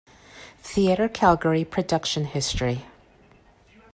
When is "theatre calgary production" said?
0.63-2.25